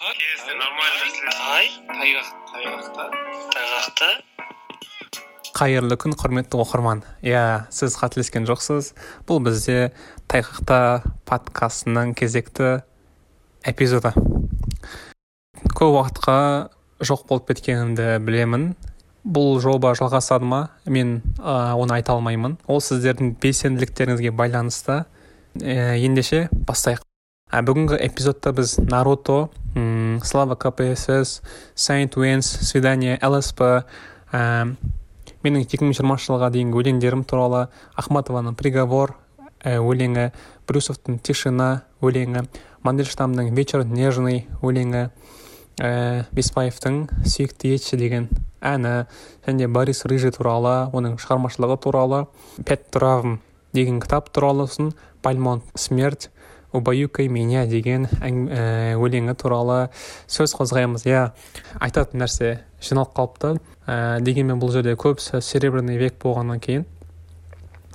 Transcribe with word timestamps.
кезде 0.00 0.54
нормально 0.56 1.08
тай 1.28 1.66
тайғақ 1.92 2.28
тайғақта 2.48 3.02
тайғақта 3.52 4.06
қайырлы 5.58 5.98
күн 6.00 6.14
құрметті 6.16 6.56
оқырман. 6.62 7.02
Иә 7.20 7.66
сіз 7.68 7.98
қателескен 8.00 8.46
жоқсыз. 8.48 8.94
Бұл 9.28 9.42
бізде 9.44 9.90
тайғақта 10.32 11.02
подкастының 11.28 12.14
кезекті 12.16 12.78
эпизоды. 13.68 14.14
Көп 15.76 15.98
уақытқа 15.98 16.38
жоқ 17.04 17.26
болып 17.28 17.52
кеткенімді 17.52 18.16
білемін. 18.24 18.70
Бұл 19.20 19.60
жоба 19.60 19.92
жалғасады 20.00 20.48
ма? 20.48 20.62
Мен 20.86 21.20
ә, 21.36 21.76
оны 21.76 21.98
айта 21.98 22.16
алмаймын. 22.16 22.56
Ол 22.64 22.80
сіздердің 22.80 23.36
белсенділіктеріңізге 23.42 24.32
байланысты. 24.32 25.02
Ә, 25.60 26.00
ендеше 26.00 26.46
бастайық. 26.64 27.04
Ә, 27.50 27.62
бүгінгі 27.66 27.98
эпизодта 27.98 28.52
біз 28.54 28.78
наруто 28.78 29.50
слава 30.24 30.56
кпсс 30.56 31.40
saint 31.74 32.16
уэнс 32.18 32.46
свидание 32.46 33.18
лсп 33.22 33.60
ә, 34.32 34.74
менің 35.42 35.66
2020 35.66 36.26
жылға 36.26 36.50
дейінгі 36.54 36.80
өлеңдерім 36.82 37.24
туралы 37.26 37.66
ахматованың 37.98 38.56
приговор 38.58 39.16
өлеңі 39.64 40.30
брюсовтың 40.68 41.18
тишина 41.22 41.82
өлеңі 42.00 42.46
мандельштамның 42.86 43.52
вечер 43.54 43.84
нежный 43.84 44.46
өлеңі 44.62 45.08
ә, 45.80 46.24
беспаевтың 46.32 47.06
сүйікті 47.26 47.74
етші 47.76 47.98
деген 48.00 48.28
әні 48.60 49.06
және 49.46 49.68
борис 49.68 50.04
рыжий 50.04 50.32
туралы 50.34 50.90
оның 50.96 51.18
шығармашылығы 51.20 51.78
туралы 51.82 52.26
пять 52.66 52.90
травм 52.94 53.40
деген 53.72 54.00
кітап 54.02 54.30
туралы 54.34 54.66
сосын 54.68 54.92
пальмонт 55.22 55.64
смерть 55.74 56.30
убаюкай 56.72 57.28
меня 57.28 57.66
деген 57.66 58.06
ә, 58.06 58.94
өлеңі 58.98 59.34
туралы 59.38 59.88
сөз 60.30 60.54
қозғаймыз. 60.58 61.06
Иә 61.08 61.30
айтатын 61.80 62.22
нәрсе 62.22 62.60
жиналып 62.82 63.14
қалыпты. 63.16 63.56
Ә, 63.86 64.20
дегенмен 64.22 64.60
бұл 64.62 64.72
жерде 64.74 64.94
көбісі 64.94 65.42
серебряный 65.42 65.98
век 65.98 66.18
болғаннан 66.22 66.60
кейін 66.62 66.86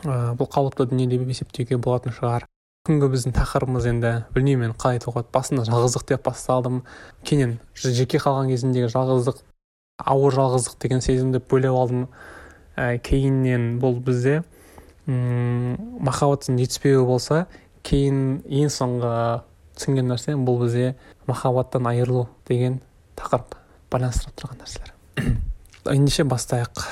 ә, 0.03 0.35
бұл 0.35 0.50
қалыпты 0.52 0.89
дүние 0.91 1.08
деп 1.08 1.27
есептеуге 1.30 1.77
болатын 1.77 2.16
шығар. 2.16 2.47
Бүгінгі 2.85 3.11
біздің 3.16 3.33
тақырыбымыз 3.33 3.88
енді 3.89 4.13
білмеймін 4.35 4.67
мен 4.67 4.73
қалай 4.78 5.00
айтуға 5.00 5.23
болады. 5.23 5.31
Басында 5.33 5.63
жалғыздық 5.66 6.07
деп 6.11 6.25
бастадым 6.28 6.83
кейіннен 7.25 7.57
жеке 7.73 8.19
қалған 8.22 8.52
кезіндегі 8.52 8.91
жалғыздық 8.94 9.39
ауыр 10.05 10.35
жалғыздық 10.35 10.78
деген 10.83 11.02
сезімді 11.02 11.41
бөліп 11.50 11.80
алдым. 11.80 12.07
Ә, 12.75 13.00
кейіннен 13.00 13.80
бұл 13.80 13.97
бізде 14.03 14.44
махаббаттың 15.07 16.57
жетіспеуі 16.57 17.05
болса 17.05 17.45
кейін 17.86 18.22
ең 18.50 18.72
соңғы 18.73 19.14
түсінген 19.78 20.09
нәрсе 20.09 20.36
бұл 20.39 20.59
бізде 20.64 20.94
махаббаттан 21.28 21.88
айырылу 21.91 22.28
деген 22.50 22.80
тақырып 23.19 23.55
байланыстырып 23.94 24.39
тұрған 24.41 24.64
нәрселер. 24.64 24.94
Ендеше 25.95 26.25
бастайық. 26.28 26.86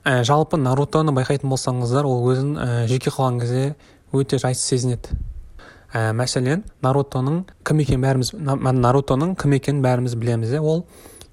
Ә, 0.00 0.22
жалпы 0.26 0.58
нарутоны 0.60 1.12
байқайтын 1.16 1.50
болсаңыздар 1.52 2.08
ол 2.08 2.24
өзін 2.32 2.54
ә, 2.56 2.68
жеке 2.90 3.12
қалған 3.12 3.40
кезде 3.42 3.74
өте 4.16 4.40
жайсыз 4.40 4.64
сезінеді. 4.72 5.18
Ә, 5.92 6.10
мәселен 6.16 6.64
нарутоның 6.82 7.44
кім 7.66 7.84
екенін 7.84 8.04
бәріміз 8.06 8.32
На- 8.38 8.56
нарутоның 8.56 9.36
кім 9.38 9.56
екенін 9.58 9.82
бәріміз 9.84 10.16
білеміз 10.16 10.54
ол 10.60 10.84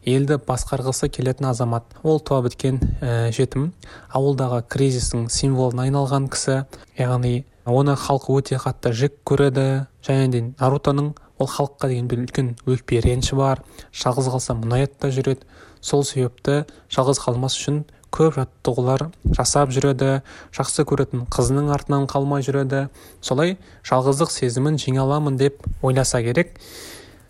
елді 0.08 0.38
басқарғысы 0.47 1.09
келетін 1.13 1.49
азамат. 1.52 1.83
Ол 2.03 2.19
туа 2.19 2.41
біткен 2.45 2.80
ә, 3.02 3.30
жетім 3.35 3.71
ауылдағы 4.11 4.63
кризистің 4.71 5.27
символына 5.31 5.88
айналған 5.88 6.30
кісі 6.31 6.63
яғни 6.99 7.45
оны 7.67 7.95
халық 7.99 8.29
өте 8.39 8.57
қатты 8.61 8.93
жек 8.95 9.19
көреді. 9.27 9.87
Және 10.07 10.27
де 10.31 10.41
нарутоның 10.59 11.13
ол 11.37 11.47
халыққа 11.47 11.89
деген 11.91 12.07
үлкен 12.07 12.55
өкпе 12.65 13.01
реніші 13.03 13.35
бар. 13.35 13.61
Жалғыз 13.91 14.31
қалса 14.31 14.55
мұңаяды 14.57 14.95
да 15.01 15.11
жүреді. 15.11 15.45
Сол 15.81 16.03
себепті 16.07 16.65
жалғыз 16.89 17.19
қалмас 17.21 17.57
үшін 17.59 17.83
көп 18.11 18.37
жаттығулар 18.39 19.07
жасап 19.35 19.71
жүреді. 19.75 20.21
Жақсы 20.55 20.86
көретін 20.87 21.27
қызының 21.30 21.71
артынан 21.75 22.08
қалмай 22.09 22.45
жүреді. 22.45 22.87
Солай 23.21 23.58
жалғыздық 23.87 24.31
сезімін 24.31 24.80
жеңе 24.81 25.03
аламын 25.03 25.37
деп 25.37 25.61
ойласа 25.83 26.23
керек. 26.23 26.58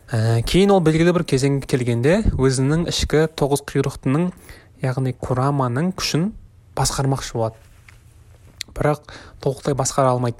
Ә, 0.08 0.42
кейін 0.48 0.72
ол 0.72 0.80
белгілі 0.80 1.12
бір 1.18 1.26
кезеңге 1.28 1.68
келгенде 1.68 2.22
өзінің 2.40 2.88
ішкі 2.94 3.26
тоғыз 3.36 3.66
құйрықтының 3.68 4.30
яғни 4.86 5.12
кураманың 5.20 5.92
күшін 6.00 6.30
басқармақшы 6.78 7.36
болады. 7.36 7.67
Бірақ 8.78 9.12
толықтай 9.44 9.76
басқара 9.78 10.14
алмайды. 10.14 10.38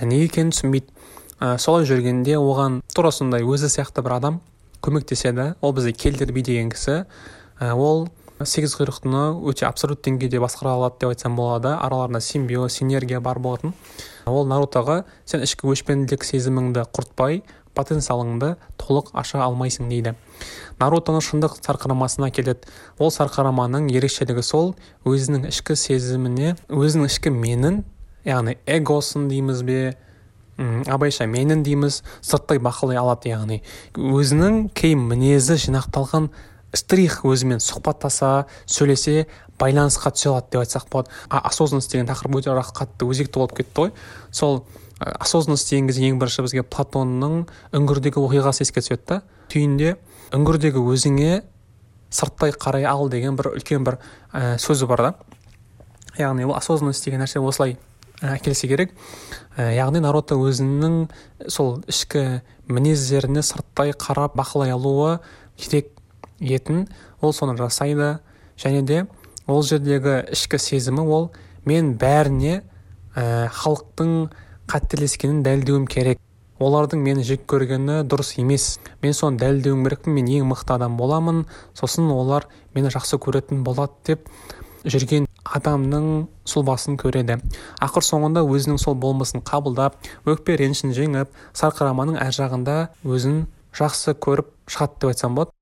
Ә, 0.00 0.04
неге 0.04 0.28
екенін 0.28 0.52
түсінбейді. 0.52 0.92
Ә, 1.38 1.56
солай 1.62 1.86
жүргенде 1.88 2.36
оған 2.38 2.80
тура 2.94 3.12
сондай 3.14 3.46
өзі 3.46 3.70
сияқты 3.72 4.02
бір 4.02 4.18
адам 4.18 4.40
көмектеседі. 4.82 5.54
Ол 5.60 5.72
бізде 5.72 5.92
келдір 5.92 6.32
би 6.32 6.42
деген 6.42 6.70
кісі. 6.70 7.04
Ә, 7.60 7.72
ол 7.74 8.08
сегіз 8.38 8.76
құйрықтыны 8.78 9.22
өте 9.50 9.66
абсолют 9.66 10.04
деңгейде 10.06 10.38
басқара 10.42 10.76
алады 10.76 11.00
деп 11.00 11.14
айтсам 11.14 11.34
болады. 11.38 11.74
Араларында 11.74 12.20
симбиоз 12.22 12.76
синергия 12.78 13.20
бар 13.20 13.40
болатын. 13.42 13.74
Ол 14.26 14.46
нарутоға 14.46 15.02
сен 15.26 15.42
ішкі 15.42 15.70
өшпенділік 15.72 16.26
сезіміңді 16.26 16.84
құртпай 16.94 17.42
потенциалыңды 17.78 18.56
толық 18.80 19.12
аша 19.16 19.44
алмайсың 19.46 19.88
дейді. 19.90 20.16
Нарутоның 20.82 21.22
шындық 21.24 21.56
сарқырамасына 21.62 22.32
келеді. 22.34 22.66
Ол 22.98 23.12
сарқыраманың 23.14 23.88
ерекшелігі 23.94 24.42
сол 24.42 24.74
өзінің 25.06 25.48
ішкі 25.52 25.78
сезіміне 25.78 26.56
өзінің 26.68 27.08
ішкі 27.08 27.32
менін 27.34 27.82
яғни 28.26 28.58
эгосын 28.66 29.30
дейміз 29.30 29.64
бе 29.66 29.80
абайша 30.58 31.26
менін 31.30 31.62
дейміз 31.62 32.02
сырттай 32.20 32.58
бақылай 32.58 32.98
алады 32.98 33.30
яғни. 33.30 33.60
Өзінің 33.94 34.68
кей 34.74 34.96
мінезі 34.98 35.58
жинақталған 35.68 36.32
штрих 36.74 37.22
өзімен 37.24 37.62
сұхбаттаса 37.62 38.48
сөйлесе 38.66 39.28
байланысқа 39.60 40.12
түсе 40.14 40.32
алады 40.32 40.50
деп 40.52 40.64
айтсақ 40.64 40.90
болады. 40.90 41.14
А 41.30 41.46
осознанность 41.48 41.92
деген 41.92 42.10
тақырып 42.10 42.40
өте 42.40 42.50
қатты 42.50 43.06
өзекті 43.06 43.38
болып 43.38 43.56
кетті 43.56 43.86
ғой. 43.86 43.92
Сол 44.30 44.64
осознанность 44.98 45.70
деген 45.70 45.88
ең 45.88 46.18
бірінші 46.18 46.44
бізге 46.46 46.64
платонның 46.66 47.44
үңгірдегі 47.76 48.20
оқиғасы 48.20 48.64
еске 48.66 48.82
түседі 48.82 49.04
да. 49.06 49.20
Түйінде 49.52 49.96
үңгірдегі 50.34 50.82
өзіңе 50.82 51.42
сырттай 52.10 52.52
қарай 52.52 52.86
ал 52.88 53.08
деген 53.12 53.36
бір 53.38 53.52
үлкен 53.54 53.84
бір 53.86 53.98
ә, 54.32 54.56
сөзі 54.58 54.88
бар 54.90 55.02
да. 55.02 55.12
Яғни 56.18 56.46
ол 56.48 56.56
осознанность 56.56 57.04
деген 57.04 57.22
нәрсе 57.22 57.38
осылай 57.38 57.76
ә, 58.20 58.34
әкелсе 58.36 58.68
керек. 58.68 58.94
Ә, 59.56 59.70
яғни 59.76 60.02
наруто 60.02 60.38
өзінің 60.40 61.04
сол 61.46 61.78
ішкі 61.86 62.40
мінездеріне 62.66 63.44
сырттай 63.46 63.94
қарап 63.94 64.34
бақылай 64.38 64.74
алуы 64.74 65.18
керек 65.56 65.92
етін 66.40 66.88
ол 67.20 67.32
соны 67.32 67.56
жасайды. 67.58 68.18
Және 68.58 68.82
де 68.82 69.06
ол 69.46 69.62
жердегі 69.62 70.24
ішкі 70.34 70.58
сезімі 70.58 71.06
ол 71.06 71.30
мен 71.64 71.94
бәріне 71.94 72.62
ә, 73.14 73.48
халықтың 73.54 74.30
қателескенін 74.68 75.42
дәлелдеуім 75.46 75.86
керек. 75.90 76.20
Олардың 76.58 77.02
мені 77.04 77.22
жек 77.22 77.44
көргені 77.50 78.02
дұрыс 78.10 78.34
емес. 78.42 78.78
Мен 79.02 79.14
соны 79.14 79.38
дәлелдеуім 79.38 79.84
керекпін 79.86 80.16
мен 80.16 80.30
ең 80.40 80.48
мықты 80.52 80.74
адам 80.74 80.96
боламын. 80.98 81.44
Сосын 81.78 82.10
олар 82.10 82.48
мені 82.74 82.90
жақсы 82.94 83.20
көретін 83.22 83.62
болады 83.66 83.94
деп 84.06 84.28
жүрген 84.84 85.26
адамның 85.46 86.26
сұлбасын 86.48 86.98
көреді. 87.00 87.38
Ақыр 87.82 88.04
соңында 88.04 88.42
өзінің 88.46 88.80
сол 88.82 88.96
болмысын 89.00 89.42
қабылдап 89.46 89.96
өкпе 90.28 90.58
ренішін 90.60 90.94
жеңіп 90.96 91.32
сарқыраманың 91.56 92.18
әр 92.22 92.34
жағында 92.34 92.76
өзін 93.06 93.46
жақсы 93.78 94.14
көріп 94.18 94.50
шығады 94.68 95.00
деп 95.00 95.12
айтсам 95.12 95.38
болады. 95.38 95.54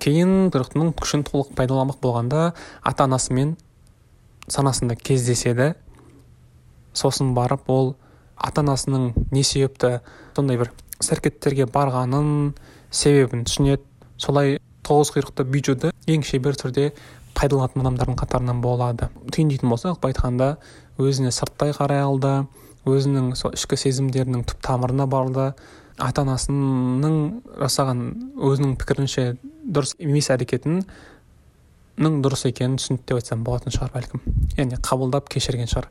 Кейін 0.00 0.48
құйрықтың 0.52 0.94
күшін 0.96 1.26
толық 1.28 1.52
пайдаланбақ 1.58 2.00
болғанда 2.00 2.52
ата 2.82 3.04
анасымен 3.04 3.56
санасында 4.48 4.96
кездеседі. 4.96 5.74
Сосын 6.96 7.34
барып 7.36 7.68
ол 7.68 7.94
ата 8.40 8.64
анасының 8.64 9.12
не 9.30 9.44
себепті 9.44 10.00
сондай 10.36 10.58
бір 10.60 10.72
іс 11.00 11.12
әрекеттерге 11.14 11.68
барғанын 11.70 12.52
себебін 12.90 13.44
түсінеді. 13.48 13.84
Солай 14.20 14.58
тоғыз 14.84 15.12
құйрықты 15.14 15.46
биджуді 15.48 15.92
ең 16.10 16.24
шебер 16.26 16.56
түрде 16.58 16.90
пайдаланатын 17.36 17.84
адамдардың 17.84 18.18
қатарынан 18.20 18.60
болады. 18.64 19.08
Түйіндейтін 19.32 19.70
болсақ 19.72 20.02
айтқанда 20.08 20.54
өзіне 21.00 21.32
сырттай 21.32 21.72
қарай 21.76 22.02
алды 22.04 22.34
өзінің 22.88 23.34
сол 23.38 23.54
ішкі 23.56 23.78
сезімдерінің 23.80 24.44
түп 24.48 24.60
тамырына 24.64 25.06
барды 25.10 25.50
ата 26.00 26.24
анасының 26.24 27.16
жасаған 27.60 28.02
өзінің 28.40 28.76
пікірінше 28.80 29.24
дұрыс 29.68 29.94
емес 30.00 30.30
әрекетін 30.32 30.82
дұрыс 32.00 32.46
екенін 32.48 32.78
түсінді 32.80 33.02
деп 33.06 33.18
айтсам 33.20 33.42
болатын 33.44 33.74
шығар 33.74 33.90
бәлкім. 33.92 34.22
Яғни 34.56 34.78
қабылдап 34.80 35.28
кешірген 35.28 35.68
шығар. 35.68 35.88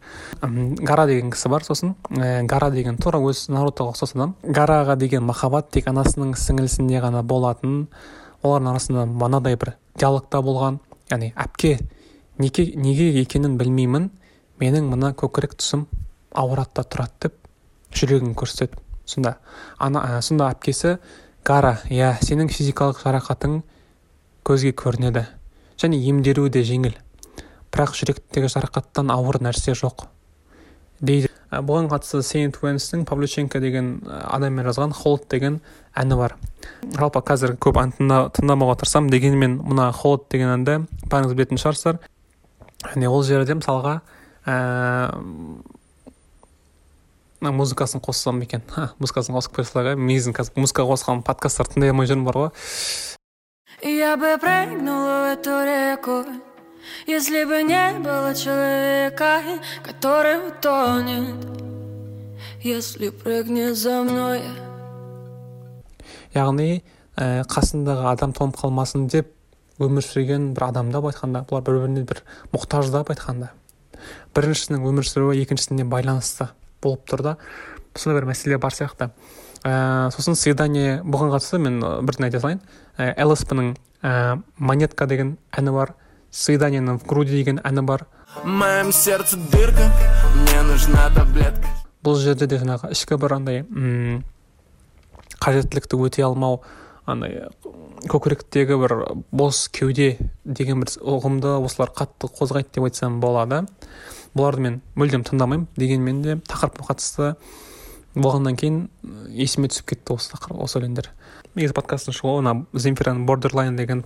Гара 0.81 1.05
деген 1.05 1.29
кісі 1.29 1.51
бар 1.53 1.65
сосын. 1.67 1.93
Ә, 2.09 2.41
гара 2.49 2.71
деген 2.73 2.97
тура 2.97 3.19
өз 3.21 3.45
нарутоға 3.53 3.93
ұқсас 3.93 4.15
адам. 4.15 4.33
Гараға 4.41 4.97
деген 4.97 5.27
махаббат 5.27 5.69
тек 5.69 5.87
анасының 5.91 6.33
сіңілісінде 6.33 7.03
ғана 7.03 7.21
болатын. 7.21 7.87
Олардың 8.41 8.71
арасында 8.73 9.05
мынадай 9.05 9.55
бір 9.61 9.75
диалогта 10.01 10.41
болған. 10.41 10.79
Яғни 11.11 11.31
әпке 11.37 11.77
неге, 12.41 12.71
неге 12.75 13.11
екенін 13.21 13.57
білмеймін. 13.61 14.09
Менің 14.59 14.89
мына 14.89 15.13
көкірек 15.13 15.59
тұсым 15.59 15.85
ауырады 16.33 16.81
да 16.81 16.87
тұрады 16.89 17.27
деп 17.27 17.37
жүрегін 17.93 18.33
көрсетеді. 18.33 18.81
Сонда 19.05 19.37
ана 19.77 20.01
ә, 20.05 20.21
сонда 20.21 20.49
әпкесі 20.53 20.97
кара 21.43 21.79
иә 21.89 22.15
сенің 22.21 22.49
физикалық 22.51 22.99
жарақатың 23.01 23.61
көзге 24.45 24.73
көрінеді 24.77 25.25
және 25.79 25.99
емделуі 26.09 26.51
де 26.53 26.63
жеңіл. 26.67 26.95
Бірақ 27.71 27.95
жүректегі 27.97 28.49
жарақаттан 28.51 29.11
ауыр 29.13 29.39
нәрсе 29.43 29.75
жоқ. 29.77 30.07
Дейді 30.99 31.29
бұған 31.49 31.87
қатысты 31.89 32.21
сейнт 32.25 32.59
уэнстің 32.61 33.05
павлюченко 33.09 33.59
деген 33.63 34.03
адаммен 34.05 34.65
жазған 34.67 34.91
холд 34.93 35.23
деген 35.31 35.61
әні 35.97 36.17
бар. 36.19 36.35
Жалпы 36.97 37.23
қазір 37.25 37.55
көп 37.61 37.79
ән 37.81 37.93
тыңдамауға 37.97 38.75
тырысамын 38.81 39.09
дегенмен 39.13 39.57
мына 39.63 39.89
холд 39.95 40.27
деген 40.29 40.51
әнді 40.57 40.83
бәріңіз 41.09 41.33
білетін 41.37 41.61
шығарсыздар. 41.61 42.01
Және 42.93 43.09
ол 43.09 43.23
жерде 43.23 43.55
мысалға 43.57 44.01
мына 47.39 47.53
музыкасын 47.55 48.03
қоссам 48.03 48.43
екен. 48.43 48.61
Музыкасын 48.99 49.33
қосып 49.37 49.55
қоя 49.55 49.65
салайық 49.71 49.95
иә 49.95 50.05
негізі 50.09 50.35
қазір 50.35 50.59
музыка 50.59 50.83
қосқан 50.83 51.23
подкасттарды 51.23 51.77
тыңдай 51.77 51.93
алмай 51.93 52.09
жүрмін 52.11 52.27
бар 52.27 52.35
ғой 52.43 52.49
Я 53.81 54.17
бы 54.17 54.37
прыгнул 54.37 55.05
в 55.05 55.33
эту 55.33 55.51
реку, 55.63 56.25
если 57.07 57.45
бы 57.45 57.63
не 57.63 57.99
было 57.99 58.35
человека, 58.35 59.41
который 59.81 60.49
утонет, 60.49 61.47
если 62.61 63.09
прыгнет 63.09 63.77
за 63.77 64.03
мной. 64.03 64.41
яғни 66.35 66.83
ә, 67.17 67.43
қасындағы 67.47 68.11
адам 68.11 68.33
тоңып 68.35 68.59
қалмасын 68.59 69.07
деп 69.09 69.31
өмір 69.79 70.03
сүрген 70.05 70.51
бір 70.53 70.67
адамдап 70.67 71.07
айтқанда 71.09 71.45
бұлар 71.49 71.63
бір 71.63 71.79
біріне 71.79 72.03
бір 72.03 72.21
мұқтаждап 72.51 73.09
айтқанда. 73.09 73.49
Біріншісінің 74.35 74.85
өмір 74.91 75.07
сүруі 75.07 75.41
екіншісіне 75.41 75.87
байланысты 75.89 76.51
болып 76.83 77.07
тұр 77.09 77.23
да. 77.23 77.37
Сондай 77.95 78.19
бір 78.19 78.29
мәселе 78.29 78.59
бар 78.59 78.75
сияқты. 78.75 79.09
Ә, 79.63 80.11
сосын 80.15 80.35
свидание 80.35 81.01
бұған 81.03 81.33
қатысты 81.33 81.59
мен 81.59 81.79
бірден 82.05 82.29
айта 82.29 82.39
салайын 82.39 82.61
ә, 82.97 83.13
лспның 83.25 83.75
ә, 84.03 84.41
монетка 84.57 85.07
деген 85.07 85.37
әні 85.51 85.73
бар. 85.75 85.95
Свиданиенің 86.31 86.99
в 87.01 87.07
груди 87.09 87.39
деген 87.39 87.59
әні 87.65 87.81
бар. 87.81 88.05
Моем 88.43 88.91
сердце 88.91 89.37
дырка, 89.37 89.89
мне 90.35 90.61
нужна 90.61 91.09
таблетка. 91.15 91.67
бұл 92.03 92.15
жерде 92.15 92.47
де 92.47 92.59
жаңағы 92.61 92.93
ішкі 92.95 93.17
бір 93.19 93.33
андай 93.35 93.63
қажеттілікті 95.43 95.99
өтей 95.99 96.23
алмау 96.23 96.61
андай 97.09 97.49
көкіректегі 98.07 98.77
бір 98.79 98.93
бос 99.35 99.67
кеуде 99.73 100.13
деген 100.45 100.83
бір 100.83 100.93
ұғымды 101.01 101.57
осылар 101.65 101.91
қатты 101.95 102.29
қозғайды 102.31 102.77
деп 102.77 102.87
айтсам 102.87 103.19
болады. 103.19 103.65
Бұларды 104.37 104.63
мен 104.63 104.81
мүлдем 104.95 105.25
тыңдамаймын. 105.27 105.67
Дегенмен 105.75 106.21
де 106.23 106.37
тақырыпқа 106.47 106.93
қатысты 106.93 107.33
болғаннан 108.15 108.57
кейін 108.59 108.79
есіме 109.29 109.69
түсіп 109.69 109.91
кетті 109.93 110.15
осы 110.15 110.33
тақырып 110.33 110.63
осы 110.65 110.79
өлеңдер. 110.79 111.09
Негізі 111.55 111.75
подкасттың 111.77 112.15
шығуы 112.17 112.41
мына 112.41 112.55
земфираның 112.73 113.25
бордерлайн 113.29 113.77
деген 113.77 114.03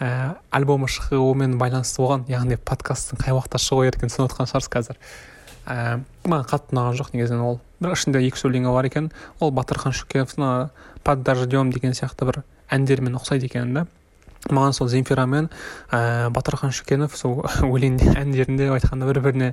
ә, 0.00 0.36
альбомы 0.50 0.88
шығуымен 0.90 1.58
байланысты 1.60 2.02
болған. 2.02 2.26
Яғни 2.30 2.58
подкасттың 2.60 3.20
қай 3.22 3.36
уақытта 3.36 3.60
шығуы 3.60 3.88
керек 3.88 4.00
екенін 4.00 4.14
түсініп 4.14 4.36
шығарсыз 4.36 4.72
қазір. 4.72 5.00
Ә, 5.66 6.00
маған 6.24 6.48
қатты 6.50 6.76
ұнаған 6.76 6.98
жоқ 7.00 7.14
негізінен 7.14 7.44
ол. 7.44 7.60
Бірақ 7.80 8.00
ішінде 8.00 8.24
екі 8.26 8.36
үш 8.40 8.46
өлеңі 8.48 8.74
бар 8.74 8.88
екен. 8.88 9.10
Ол 9.40 9.52
батырхан 9.54 9.96
шүкеновтың 9.96 10.70
под 11.04 11.24
дождем 11.24 11.72
деген 11.72 11.96
сияқты 11.96 12.28
бір 12.28 12.42
әндермен 12.72 13.16
ұқсайды 13.20 13.48
екен 13.48 13.74
да 13.74 13.86
маған 14.48 14.72
сол 14.72 14.88
земфирамен 14.88 15.50
ә, 15.92 16.30
батырхан 16.32 16.72
шүкенов 16.72 17.16
сол 17.16 17.42
өлең 17.74 17.98
әндерінде 18.16 18.70
айтқанда 18.72 19.08
бір 19.10 19.20
біріне 19.26 19.50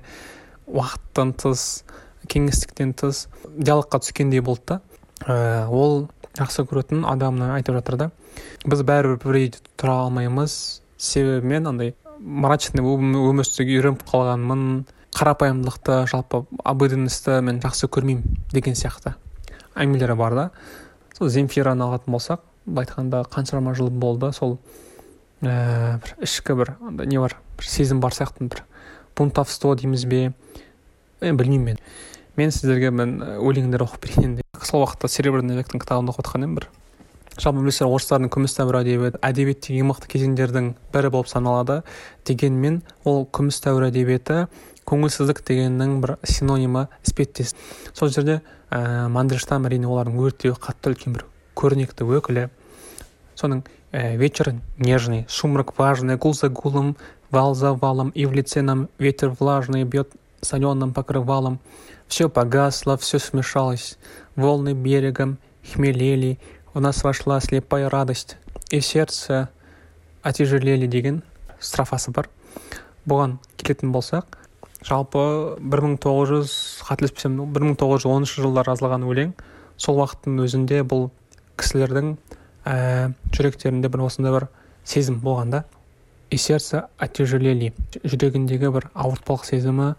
уақыттан 0.68 1.34
тыс 1.42 1.84
кеңістіктен 2.29 2.94
тыс 2.97 3.25
диалогқа 3.47 4.01
түскендей 4.03 4.41
болды 4.45 4.75
да. 4.75 4.81
Ә, 5.25 5.68
ол 5.68 6.07
жақсы 6.38 6.65
көретін 6.69 7.06
адамына 7.09 7.56
айтып 7.57 7.79
жатыр 7.79 7.97
да. 7.97 8.09
Біз 8.65 8.83
бәрібір 8.88 9.21
бір 9.24 9.39
үйде 9.41 9.63
тұра 9.77 10.01
алмаймыз. 10.06 10.81
Себебі 10.97 11.47
мен 11.47 11.68
андай 11.69 11.95
мрачный 12.19 12.83
өмір 12.83 13.47
сүруге 13.47 13.79
үйреніп 13.79 14.03
қалғанмын. 14.09 14.68
Қарапайымдылықты 15.18 16.03
жалпы 16.12 16.44
обыденностьті 16.63 17.39
мен 17.41 17.62
жақсы 17.63 17.89
көрмеймін 17.89 18.38
деген 18.53 18.75
сияқты 18.77 19.15
әңгімелері 19.77 20.15
бар 20.18 20.35
да. 20.35 20.50
Сол 21.18 21.29
земфираны 21.33 21.85
алатын 21.85 22.13
болсақ 22.13 22.44
былай 22.65 22.85
айтқанда 22.85 23.24
қаншама 23.31 23.74
жыл 23.77 23.89
болды 23.89 24.31
сол 24.35 24.57
ә, 25.41 25.97
бір 26.03 26.15
ішкі 26.25 26.57
бір 26.59 26.74
андай 26.81 27.07
не 27.07 27.19
бар 27.21 27.38
бір 27.57 27.69
сезім 27.69 28.01
бар 28.03 28.13
сияқты 28.13 28.50
бір 28.50 28.63
бунтовство 29.15 29.75
дейміз 29.75 30.06
бе? 30.06 30.33
Е 31.21 31.31
білмеймін 31.33 31.65
мен. 31.65 31.79
Мен 32.38 32.51
сіздерге 32.54 32.92
мен 32.94 33.18
өлеңдер 33.42 33.84
оқып 33.86 34.06
берейін 34.06 34.36
деп. 34.39 34.62
Сол 34.63 34.84
уақытта 34.84 35.10
серебряный 35.10 35.57
вектің 35.57 35.81
кітабын 35.81 36.12
оқып 36.12 36.24
отырған 36.24 36.45
едім 36.45 36.56
бір. 36.60 36.68
Жалпы 37.38 37.62
білесіздер 37.62 37.92
орыстардың 37.94 38.31
күміс 38.34 38.56
дәуір 38.57 38.80
әдебиеті 38.80 39.19
әдебиеттегі 39.25 39.81
ең 39.81 39.89
мықты 39.92 40.10
кезеңдердің 40.13 40.69
бірі 40.94 41.12
болып 41.13 41.30
саналады 41.30 41.81
дегенмен 42.25 42.80
ол 43.06 43.28
күміс 43.30 43.60
дәуір 43.62 43.89
әдебиеті 43.92 44.39
көңілсіздік 44.88 45.44
дегеннің 45.45 45.98
бір 46.01 46.16
синонимі 46.25 46.88
іспеттес. 47.06 47.54
Сол 47.94 48.10
жерде 48.10 48.39
ә, 48.72 49.07
мандельштам 49.12 49.68
әрине 49.69 49.89
олардың 49.89 50.22
өте 50.24 50.54
қатты 50.56 50.94
үлкен 50.94 51.18
бір 51.18 51.25
көрнекті 51.57 52.07
өкілі. 52.07 52.48
Соның 53.38 53.66
ә, 53.92 54.16
вечер 54.18 54.56
нежный 54.78 55.25
сумрак 55.30 55.78
важный 55.78 56.18
гул 56.18 56.34
за 56.34 56.50
гулом 56.50 56.95
вал 57.30 57.54
за 57.56 57.74
валом 57.74 58.10
и 58.16 58.25
в 58.25 58.34
лице 58.34 58.62
нам 58.62 58.88
ветер 58.98 59.30
влажный 59.30 59.84
бьет 59.84 60.10
соленым 60.42 60.94
покрывалом 60.94 61.60
все 62.07 62.30
погасло 62.30 62.98
все 62.98 63.19
смешалось. 63.19 63.98
Волны 64.36 64.74
берегом 64.74 65.38
хмелели. 65.74 66.39
В 66.74 66.80
нас 66.80 67.04
вошла 67.04 67.39
слепая 67.39 67.89
радость 67.89 68.38
и 68.69 68.80
сердце 68.81 69.50
отяжелели. 70.21 70.88
Деген 70.88 71.24
строфасы 71.59 72.12
бар 72.12 72.30
бұған 73.07 73.38
келетін 73.57 73.92
болсақ 73.95 74.38
жалпы 74.86 75.57
1900 75.59 76.51
қателеспесем 76.88 77.39
1913 77.42 78.44
жылда 78.44 78.63
жазылған 78.68 79.06
өлең. 79.07 79.33
Сол 79.77 80.01
уақыттың 80.01 80.42
өзінде 80.44 80.83
бұл 80.88 81.10
кісілердің 81.57 82.15
ә, 82.65 83.12
жүректерінде 83.33 83.89
бір 83.89 84.06
осындай 84.07 84.33
бір 84.33 84.48
сезім 84.86 85.19
болған 85.21 85.51
да 85.56 85.63
и 86.30 86.38
сердце 86.38 86.88
отяжелели. 87.00 87.74
Жүрегіндегі 88.03 88.71
бір 88.74 88.89
ауыртпалық 88.94 89.45
сезімі 89.48 89.94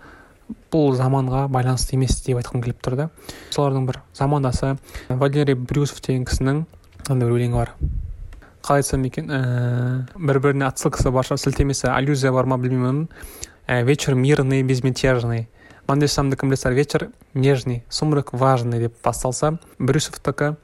бұл 0.72 0.94
заманға 0.96 1.46
байланысты 1.52 1.96
емес 1.96 2.20
деп 2.26 2.40
айтқым 2.40 2.62
келіп 2.64 2.80
тұр 2.84 2.96
да. 2.98 3.08
Солардың 3.54 3.86
бір 3.88 4.00
замандасы 4.16 4.76
валерий 5.08 5.56
брюсов 5.56 6.00
деген 6.04 6.26
кісінің 6.28 6.64
мынандай 7.08 7.28
бір 7.28 7.36
өлеңі 7.36 7.58
бар. 7.58 7.74
Қалай 8.64 8.82
айтсам 8.82 9.04
екен 9.08 9.30
ііі 9.32 10.26
бір 10.28 10.40
біріне 10.44 10.68
отсылкасы 10.68 11.12
бар 11.14 11.28
шығар 11.28 11.42
сілтемесі 11.44 11.88
аллюзия 11.92 12.32
бар 12.32 12.48
ма 12.50 12.58
білмеймін. 12.60 13.06
Ә, 13.68 13.84
вечер 13.84 14.14
мирный 14.14 14.62
безмятежный. 14.62 15.48
Мандельштамдікі 15.88 16.46
білесіздер? 16.46 16.74
Вечер 16.76 17.08
нежный 17.34 17.84
сумрак 17.88 18.32
важный 18.32 18.80
деп 18.80 18.94
басталса 19.04 19.58
брюсовтікі 19.78 20.56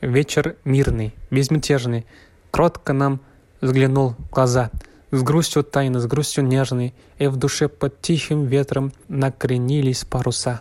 вечер 0.00 0.56
мирный 0.64 1.14
безмятежный 1.30 2.06
кротко 2.50 2.92
нам 2.92 3.20
взглянул 3.60 4.14
в 4.18 4.30
глаза 4.30 4.70
с 5.12 5.22
грустью 5.22 5.62
тайны, 5.62 6.00
с 6.00 6.06
грустью 6.06 6.44
нежной, 6.44 6.94
и 7.18 7.26
в 7.28 7.36
душе 7.36 7.68
под 7.68 8.00
тихим 8.00 8.46
ветром 8.46 8.92
накренились 9.08 10.04
паруса. 10.04 10.60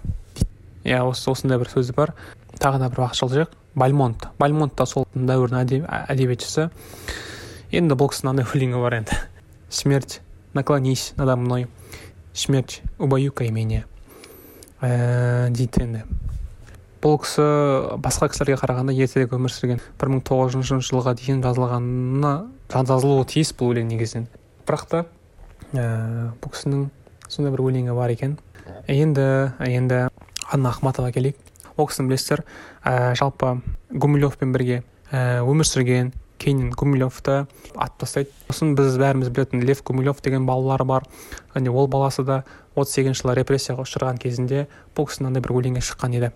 иә 0.83 1.01
осы 1.05 1.31
осындай 1.31 1.57
бір 1.57 1.69
сөзі 1.69 1.93
бар. 1.93 2.13
Тағы 2.59 2.79
да 2.79 2.89
бір 2.89 3.05
уақыт 3.05 3.19
жылжайық 3.21 3.51
бальмонт. 3.75 4.27
Бальмонт 4.37 4.75
та 4.75 4.85
сол 4.85 5.07
дәуірдің 5.13 5.85
әдебиетшісі. 5.87 6.69
Енді 7.71 7.95
бұл 7.95 8.09
кісінің 8.11 8.33
мынандай 8.33 8.49
өлеңі 8.49 8.81
бар 8.81 8.97
енді. 9.01 9.17
Смерть. 9.69 10.21
Наклонись 10.53 11.13
надо 11.17 11.37
мной. 11.37 11.67
Смерть. 12.33 12.81
Убаюкай 12.97 13.51
меня 13.51 13.85
ә, 14.81 15.49
дейді 15.53 15.85
енді. 15.85 16.03
Бұл 17.01 17.17
кісі 17.21 17.45
басқа 18.01 18.29
кісілерге 18.33 18.59
қарағанда 18.61 18.93
ертерек 18.93 19.33
өмір 19.37 19.53
сүрген 19.53 19.81
бір 20.01 20.11
мың 20.11 20.21
тоғыз 20.25 20.57
жүзінші 20.57 20.89
жылға 20.89 21.15
дейін 21.17 21.41
жазылғанына 21.45 22.33
жазылуы 22.73 23.25
тиіс 23.29 23.53
бұл 23.57 23.73
өлең 23.73 23.89
негізінен. 23.93 24.27
Бірақ 24.67 24.85
та 24.89 25.03
ә, 25.73 26.31
бұл 26.41 26.53
кісінің 26.53 26.87
сондай 27.27 27.53
бір 27.53 27.63
өлеңі 27.65 27.95
бар 27.97 28.13
екен. 28.13 28.37
Енді 28.87 29.53
енді 29.59 30.07
анна 30.51 30.69
ахматова 30.69 31.11
келейік. 31.11 31.37
Ол 31.77 31.87
кісіні 31.87 32.11
білесіздер 32.11 32.43
ә, 32.83 33.13
жалпы 33.15 33.61
гумилевпен 33.89 34.51
бірге 34.53 34.83
ә, 35.11 35.41
өмір 35.41 35.67
сүрген 35.67 36.11
кейіннен 36.41 36.73
гумилевті 36.73 37.45
атып 37.75 37.97
тастайды. 38.03 38.31
Сосын 38.49 38.75
біз 38.75 38.97
бәріміз 38.97 39.29
білетін 39.29 39.63
лев 39.65 39.83
гумилев 39.85 40.21
деген 40.25 40.47
балалары 40.49 40.85
бар. 40.85 41.05
Және 41.55 41.69
ол 41.69 41.87
баласы 41.87 42.25
да 42.25 42.43
отыз 42.75 42.95
сегізінші 42.95 43.23
жылы 43.23 43.35
репрессияға 43.37 43.85
ұшыраған 43.85 44.21
кезінде 44.21 44.65
бұл 44.97 45.09
кісінің 45.09 45.31
андай 45.31 45.45
бір 45.45 45.57
өлеңі 45.59 45.83
шыққан 45.85 46.17
еді. 46.17 46.31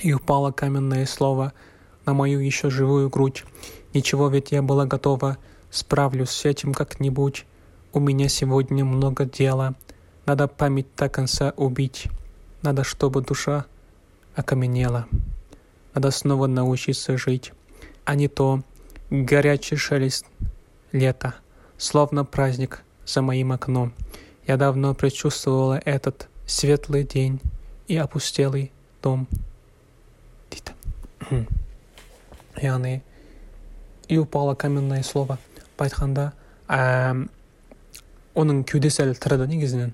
И 0.00 0.12
упало 0.12 0.52
каменное 0.52 1.06
слово 1.06 1.52
на 2.06 2.14
мою 2.14 2.40
еще 2.40 2.70
живую 2.70 3.10
грудь. 3.10 3.44
Ничего 3.94 4.28
ведь 4.28 4.52
я 4.52 4.62
была 4.62 4.86
готова. 4.86 5.38
Справлюсь 5.70 6.30
с 6.30 6.44
этим 6.44 6.74
как-нибудь. 6.74 7.46
У 7.92 8.00
меня 8.00 8.28
сегодня 8.28 8.84
много 8.84 9.24
дела. 9.24 9.74
Надо 10.26 10.48
память 10.48 10.86
до 10.96 11.08
конца 11.08 11.52
убить. 11.56 12.08
Надо 12.62 12.84
чтобы 12.84 13.22
душа 13.22 13.66
окаменела. 14.34 15.06
Надо 15.94 16.10
снова 16.10 16.46
научиться 16.46 17.16
жить, 17.18 17.52
а 18.04 18.14
не 18.14 18.28
то 18.28 18.62
горячий 19.10 19.76
шелест 19.76 20.26
лета, 20.92 21.34
словно 21.76 22.24
праздник 22.24 22.82
за 23.06 23.22
моим 23.22 23.52
окном. 23.52 23.92
Я 24.46 24.56
давно 24.56 24.94
предчувствовала 24.94 25.80
этот 25.84 26.28
светлый 26.46 27.04
день 27.04 27.40
и 27.86 27.96
опустелый 27.96 28.72
дом. 29.02 29.26
Дейді 30.50 30.72
яғни 32.62 33.02
и 34.08 34.18
упало 34.18 34.54
каменное 34.54 35.02
слово 35.02 35.38
айтқанда 35.86 36.30
оның 38.38 38.62
кеудесі 38.68 39.04
әлі 39.04 39.16
тірі 39.18 39.38
да 39.40 39.46
негізінен. 39.50 39.92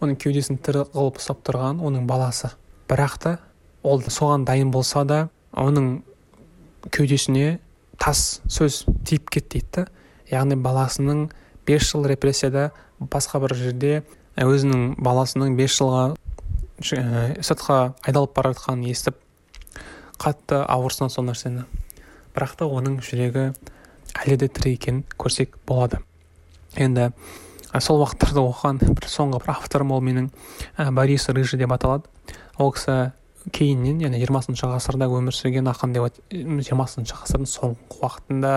Оның 0.00 0.16
кеудесін 0.20 0.58
тірі 0.64 0.86
қылып 0.94 1.20
ұстап 1.20 1.42
тұрған 1.46 1.80
оның 1.84 2.06
баласы. 2.08 2.52
Бірақ 2.88 3.18
та 3.22 3.38
ол 3.82 4.02
соған 4.02 4.44
дайын 4.48 4.70
болса 4.72 5.04
да 5.04 5.28
оның 5.52 6.00
кеудесіне 6.92 7.58
тас 8.00 8.40
сөз 8.48 8.84
тиіп 9.04 9.28
кетті 9.32 9.60
дейді 9.60 9.86
яғни 10.30 10.56
баласының 10.56 11.26
бес 11.66 11.90
жыл 11.90 12.06
репрессияда 12.08 12.70
басқа 13.00 13.40
бір 13.44 13.54
жерде 13.58 14.02
өзінің 14.40 14.94
баласының 15.02 15.56
бес 15.58 15.76
жылға 15.76 16.14
сыртқа 16.80 17.78
айдалып 18.06 18.32
бара 18.36 18.54
жатқанын 18.54 18.88
естіп 18.88 19.18
қатты 20.20 20.62
ауырсынады 20.64 21.14
сол 21.14 21.26
нәрсені. 21.28 21.66
Бірақ 22.34 22.56
та 22.60 22.68
оның 22.68 23.00
жүрегі 23.04 23.50
әлі 24.14 24.36
де 24.40 24.48
тірі 24.48 24.74
екенін 24.74 25.04
көрсек 25.18 25.56
болады. 25.66 26.00
Енді 26.76 27.10
сол 27.78 28.02
уақыттарда 28.02 28.42
оқыған 28.42 28.80
бір 28.82 29.06
соңғы 29.10 29.42
бір 29.44 29.54
авторым 29.54 29.92
ол 29.94 30.02
менің 30.02 30.30
борис 30.96 31.28
рыжий 31.28 31.60
деп 31.60 31.72
аталады. 31.72 32.08
Ол 32.58 32.72
кісі 32.74 33.12
кейіннен 33.54 34.00
яғни 34.02 34.20
жиырмасыншы 34.20 34.68
ғасырда 34.68 35.08
өмір 35.08 35.34
сүрген 35.34 35.70
ақын 35.70 35.94
деп 35.94 36.18
жиырмасыншы 36.30 37.16
ғасырдың 37.22 37.48
соңғы 37.48 38.00
уақытында 38.00 38.54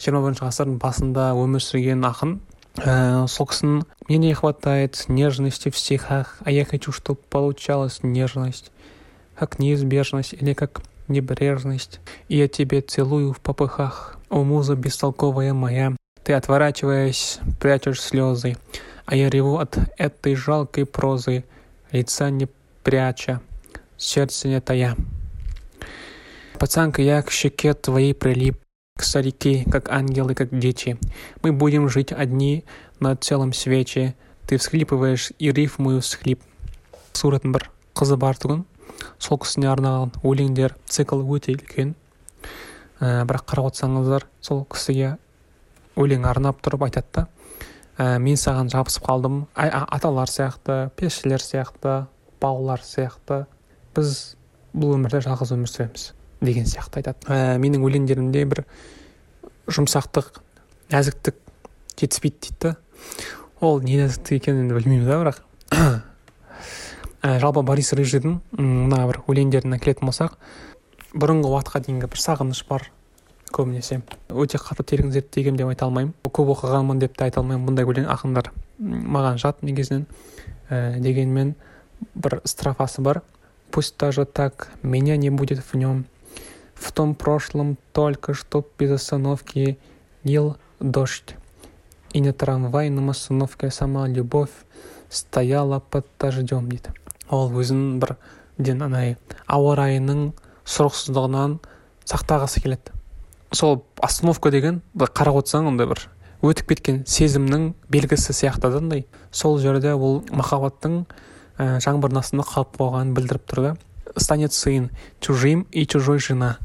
жиырма 0.00 0.22
бірінші 0.24 0.44
ғасырдың 0.46 0.78
басында 0.82 1.30
өмір 1.36 1.64
сүрген 1.64 2.06
ақын. 2.06 2.38
Ә, 2.76 3.26
сол 3.32 3.48
кісінің 3.48 3.84
мне 4.08 4.18
не 4.18 4.34
хватает 4.34 5.04
нежности 5.08 5.70
в 5.70 5.78
стихах 5.78 6.36
а 6.44 6.50
я 6.50 6.64
хочу 6.64 6.92
чтобы 6.92 7.20
получалась 7.30 8.00
нежность. 8.02 8.70
Как 9.34 9.58
неизбежность 9.58 10.34
или 10.34 10.54
как 10.54 10.82
небрежность. 11.08 12.00
Я 12.28 12.48
тебе 12.48 12.80
целую 12.80 13.32
в 13.32 13.40
попыхах. 13.40 14.15
о 14.29 14.43
муза 14.43 14.75
бестолковая 14.75 15.53
моя 15.53 15.95
ты 16.23 16.33
отворачиваясь 16.33 17.39
прячешь 17.59 18.01
слезы 18.01 18.57
а 19.05 19.15
я 19.15 19.29
реву 19.29 19.57
от 19.57 19.77
этой 19.97 20.35
жалкой 20.35 20.85
прозы 20.85 21.43
лица 21.91 22.29
не 22.29 22.47
пряча 22.83 23.41
сердце 24.01 24.47
не 24.47 24.59
тая. 24.59 24.95
Пацанка, 26.57 27.01
я 27.01 27.21
к 27.21 27.31
щеке 27.31 27.73
твоей 27.73 28.13
прилип, 28.13 28.59
к 28.97 29.03
старики, 29.03 29.65
как 29.71 29.89
ангелы, 29.89 30.35
как 30.35 30.57
дети. 30.57 30.97
Мы 31.43 31.53
будем 31.53 31.87
жить 31.87 32.11
одни 32.11 32.65
на 32.99 33.15
целом 33.15 33.53
свете. 33.53 34.15
Ты 34.47 34.57
всхлипываешь 34.57 35.31
и 35.39 35.51
рифмую 35.51 36.01
всхлип. 36.01 36.41
суреттің 37.11 37.51
бір 37.51 37.65
қызы 37.91 38.15
бар 38.15 38.37
тұғын 38.39 38.61
сол 39.19 39.37
кісіне 39.43 39.67
арналған 39.67 40.13
өлеңдер 40.23 40.77
цикл 40.87 41.19
өте 41.35 41.51
үлкен 41.57 41.91
ә, 43.00 43.24
бірақ 43.28 43.46
қарап 43.50 43.70
отырсаңыздар 43.70 44.26
сол 44.44 44.64
кісіге 44.72 45.16
өлең 45.96 46.26
арнап 46.28 46.60
тұрып 46.64 46.86
айтады 46.88 47.06
да 47.12 47.26
ә, 47.98 48.18
мен 48.22 48.36
саған 48.40 48.70
жабысып 48.72 49.06
қалдым. 49.06 49.44
Аталар 49.56 50.30
сияқты 50.30 50.90
періштелер 50.96 51.42
сияқты 51.42 52.06
баулар 52.40 52.82
сияқты 52.84 53.44
біз 53.96 54.36
бұл 54.76 54.96
өмірде 54.98 55.22
жалғыз 55.24 55.54
өмір 55.56 55.72
сүреміз 55.72 56.10
деген 56.44 56.68
сияқты 56.68 57.00
айтады. 57.00 57.28
Ә, 57.32 57.56
менің 57.60 57.84
өлеңдерімде 57.88 58.44
бір 58.48 58.64
жұмсақтық 59.72 60.42
нәзіктік 60.92 61.40
жетіспейді 61.96 62.50
дейді 62.50 62.76
ол 63.64 63.80
не 63.82 63.96
нәзіктік 64.02 64.42
екенін 64.42 64.66
енді 64.66 64.76
білмеймін 64.76 65.08
да 65.08 65.18
бірақ 65.22 65.40
ә, 67.24 67.38
жалпы 67.42 67.64
борис 67.66 67.92
рыжийдің 67.96 68.38
мына 68.60 69.00
бір 69.08 69.22
өлеңдеріне 69.26 69.80
келетін 69.80 70.10
болсақ 70.10 70.36
бұрынғы 71.16 71.50
уақытқа 71.50 71.80
дейінгі 71.86 72.10
бір 72.12 72.20
сағыныш 72.22 72.62
бар 72.68 72.86
көбінесе. 73.54 74.02
Өте 74.28 74.60
қатты 74.60 74.84
терең 74.90 75.12
зерттегенмін 75.14 75.60
деп 75.60 75.70
айта 75.72 75.86
алмаймын. 75.86 76.12
Көп 76.26 76.52
оқығанмын 76.54 77.00
деп 77.00 77.16
те 77.16 77.26
айта 77.26 77.40
алмаймын 77.40 77.66
бұндай 77.68 77.88
өлең 77.88 78.08
ақындар. 78.12 78.50
Маған 78.78 79.40
жат 79.40 79.62
негізінен. 79.64 80.04
Ә, 80.68 80.98
дегенмен 81.00 81.54
бір 82.14 82.40
строфасы 82.44 83.00
бар. 83.00 83.22
Пусть 83.70 83.96
даже 83.98 84.26
так, 84.26 84.68
меня 84.82 85.16
не 85.16 85.30
будет 85.30 85.64
в 85.64 85.74
нем. 85.74 86.06
В 86.74 86.92
том 86.92 87.14
прошлом 87.14 87.78
только 87.92 88.34
что 88.34 88.66
без 88.78 88.90
остановки 88.90 89.78
лил 90.24 90.56
дождь. 90.80 91.36
И 92.12 92.20
на 92.20 92.32
трамвайном 92.32 93.10
остановке 93.10 93.70
сама 93.70 94.06
любовь 94.08 94.50
стояла 95.08 95.80
под 95.80 96.06
дождем 96.18 96.68
дейді 96.68 96.90
ол 97.28 97.50
өзін 97.50 98.00
ден 98.58 98.82
анай 98.82 99.16
ауа 99.46 99.74
райының 99.78 100.32
сұрықсыздығынан 100.66 101.58
сақтағысы 102.06 102.62
келеді. 102.62 102.92
Сол 103.52 103.84
остановка 104.02 104.50
деген 104.50 104.82
қарап 104.98 105.40
отырсаң 105.40 105.70
ондай 105.70 105.88
бір 105.90 106.08
өтіп 106.44 106.74
кеткен 106.74 107.04
сезімнің 107.08 107.72
белгісі 107.90 108.34
сияқты 108.36 108.70
да 108.74 109.02
сол 109.32 109.58
жерде 109.58 109.94
ол 109.94 110.22
махаббаттың 110.30 111.04
ә, 111.58 111.78
жаңбырдың 111.80 112.20
астында 112.20 112.44
қалып 112.46 112.76
қойғанын 112.78 113.14
білдіріп 113.16 113.46
тұр 113.48 113.62
да. 113.62 113.76
Станет 114.16 114.52
сын 114.52 114.90
чужим 115.20 115.66
и 115.72 115.86
чужой 115.86 116.18
жена. 116.18 116.58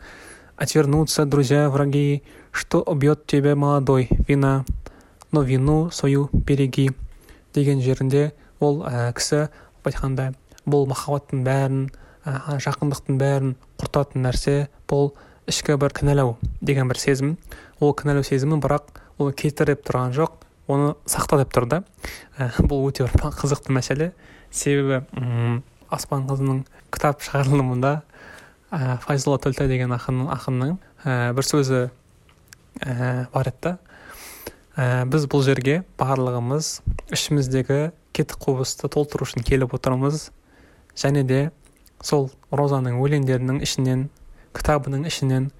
Отвернутся 0.57 1.25
друзья 1.25 1.69
враги. 1.69 2.23
Что 2.51 2.81
убьет 2.81 3.25
тебя 3.25 3.55
молодой? 3.55 4.09
Вина. 4.27 4.65
Но 5.31 5.41
вину 5.41 5.89
свою 5.91 6.29
береги. 6.33 6.91
Деген 7.53 7.81
жерінде 7.81 8.33
ол 8.59 8.83
ә, 8.83 9.11
кісі 9.13 9.49
айтқанда 9.83 10.33
бұл 10.65 10.87
махаббаттың 10.87 11.43
бәрін 11.43 11.89
ә, 12.25 12.57
жақындықтың 12.61 13.17
бәрін 13.21 13.55
құртатын 13.81 14.25
нәрсе 14.25 14.55
бұл 14.89 15.11
ішкі 15.49 15.77
бір 15.81 15.95
кінәлау 15.97 16.35
деген 16.61 16.91
бір 16.91 16.99
сезім. 17.01 17.35
Ол 17.79 17.95
кінәлау 17.97 18.25
сезімі 18.27 18.59
бірақ 18.61 18.91
ол 19.17 19.31
кетір 19.33 19.73
деп 19.73 19.85
тұрған 19.87 20.13
жоқ 20.17 20.37
оны 20.71 20.93
сақта 21.09 21.41
деп 21.41 21.53
тұр 21.55 21.67
да. 21.69 21.81
Ә, 22.37 22.51
бұл 22.61 22.87
өте 22.89 23.07
бір 23.07 23.31
қызықты 23.41 23.73
мәселе. 23.73 24.11
Себебі 24.51 25.01
аспан 25.91 26.27
қызының 26.29 26.63
кітап 26.93 27.23
шығарылымында 27.25 27.93
ә, 28.71 28.97
файзолла 29.03 29.39
төлтай 29.43 29.69
деген 29.71 29.91
ақын, 29.95 30.25
ақынның 30.31 30.75
ә, 31.03 31.31
бір 31.35 31.47
сөзі 31.47 31.81
ә, 32.79 33.27
бар 33.33 33.51
еді 33.51 33.75
ә, 34.75 35.05
біз 35.11 35.27
бұл 35.31 35.43
жерге 35.45 35.81
барлығымыз 35.99 36.77
ішіміздегі 37.11 37.81
кетік 38.15 38.39
қуысты 38.43 38.91
толтыру 38.91 39.27
үшін 39.27 39.43
келіп 39.47 39.75
отырмыз 39.75 40.29
және 40.99 41.23
де 41.27 41.41
сол 42.05 42.29
розаның 42.51 42.97
өлеңдерінің 43.01 43.61
ішінен 43.65 44.07
кітабының 44.57 45.05
ішінен 45.09 45.51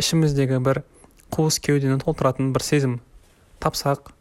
ішіміздегі 0.00 0.60
бір 0.64 0.82
қуыс 1.30 1.60
кеудені 1.62 2.00
толтыратын 2.02 2.52
бір 2.54 2.64
сезім 2.64 2.98
тапсақ 3.62 4.12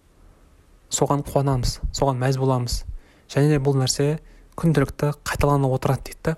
соған 0.94 1.24
қуанамыз 1.28 1.80
соған 1.96 2.20
мәз 2.22 2.40
боламыз. 2.42 2.84
Және 3.30 3.54
де 3.54 3.60
бұл 3.62 3.78
нәрсе 3.80 4.20
күнделікті 4.60 5.14
қайталанып 5.28 5.76
отырады 5.78 6.10
дейді 6.10 6.32
да. 6.32 6.36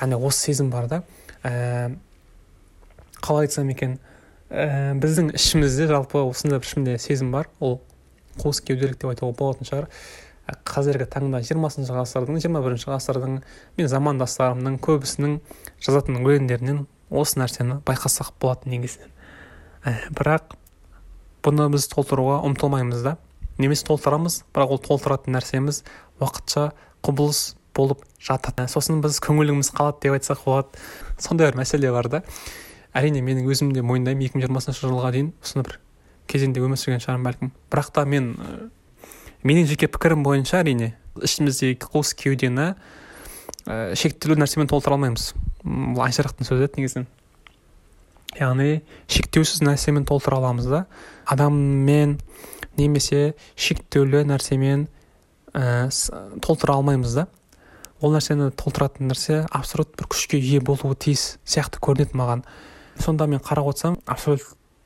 Яғни 0.00 0.18
осы 0.18 0.50
сезім 0.50 0.70
бар 0.70 0.88
да. 0.90 1.02
Ә, 1.42 1.94
қалай 3.22 3.48
айтсам 3.48 3.70
екен? 3.72 3.98
Ә, 4.50 4.94
біздің 5.00 5.32
ішімізде 5.38 5.88
жалпы 5.90 6.20
осындай 6.26 6.60
бір 6.60 6.68
ішімде 6.68 6.98
сезім 6.98 7.30
бар. 7.32 7.48
Ол 7.60 7.80
қуыс 8.40 8.60
кеуделік 8.66 8.98
деп 8.98 9.14
айтуға 9.14 9.36
болатын 9.38 9.70
шығар. 9.70 9.88
Қазіргі 10.44 11.06
таңда 11.08 11.40
жиырмасыншы 11.46 11.94
ғасырдың 11.96 12.40
жиырма 12.42 12.60
бірінші 12.64 12.90
ғасырдың 12.90 13.38
мен 13.78 13.88
замандастарымның 13.88 14.76
көбісінің 14.84 15.38
жазатын 15.80 16.20
өлеңдерінен 16.20 16.84
осы 17.08 17.40
нәрсені 17.40 17.78
байқасақ 17.88 18.34
болады 18.42 18.68
негізінен. 18.68 19.12
Ә, 19.84 19.94
бірақ 20.12 20.56
бұны 21.44 21.70
біз 21.72 21.88
толтыруға 21.92 22.42
ұмтылмаймыз 22.48 23.04
да. 23.06 23.16
Немесе 23.56 23.86
толтырамыз 23.88 24.42
бірақ 24.52 24.76
ол 24.76 24.82
толтыратын 24.84 25.36
нәрсеміз 25.38 25.82
уақытша 26.20 26.70
құбылыс 27.04 27.54
болып 27.76 28.04
жатады. 28.20 28.68
Сосын 28.68 29.00
біз 29.04 29.20
көңіліміз 29.24 29.72
қалады 29.74 30.04
деп 30.04 30.18
айтсақ 30.18 30.44
болады. 30.44 30.84
Сондай 31.18 31.50
бір 31.50 31.60
мәселе 31.62 31.92
бар 31.94 32.08
да. 32.10 32.22
Әрине 32.94 33.24
менің 33.24 33.48
өзім 33.50 33.72
де 33.74 33.82
мойындаймын 33.82 34.28
екі 34.28 34.38
мың 34.38 34.46
жиырмасыншы 34.46 34.86
жылға 34.86 35.12
дейін 35.14 35.32
осындай 35.42 35.68
бір 35.70 35.80
кезеңде 36.30 36.62
өмір 36.64 36.80
сүрген 36.80 37.02
шығармын 37.02 37.28
бәлкім. 37.28 37.52
Бірақ 37.72 37.90
та 37.94 38.04
мен 38.08 38.30
менің 39.44 39.68
жеке 39.70 39.88
пікірім 39.92 40.24
бойынша 40.24 40.62
әрине 40.62 40.94
ішіміздегі 41.22 41.78
қуыс 41.84 42.14
кеудені 42.18 42.72
ә, 43.68 43.94
шектеулі 43.98 44.40
нәрсемен 44.40 44.68
толтыра 44.70 44.96
алмаймыз. 44.96 45.32
Бұл 45.64 46.02
айшарықтың 46.06 46.48
сөзі 46.48 46.66
еді 46.66 46.80
негізінен. 46.80 47.06
Яғни 48.34 48.80
шектеусіз 49.06 49.62
нәрсемен 49.62 50.06
толтыра 50.08 50.40
аламыз 50.40 50.66
да 50.66 50.80
адаммен 51.30 52.18
немесе 52.76 53.34
шектеулі 53.54 54.24
нәрсемен 54.26 54.88
ә, 55.54 55.88
толтыра 56.42 56.80
алмаймыз 56.80 57.14
да. 57.14 57.28
Ол 58.02 58.12
нәрсені 58.16 58.50
толтыратын 58.58 59.08
нәрсе 59.08 59.44
абсолют 59.54 59.94
бір 59.96 60.10
күшке 60.12 60.40
ие 60.40 60.60
болуы 60.60 60.96
тиіс 60.98 61.38
сияқты 61.46 61.80
көрінеді 61.84 62.18
маған. 62.18 62.42
Сонда 62.98 63.28
мен 63.30 63.40
қарап 63.40 63.70
отырсам 63.70 64.00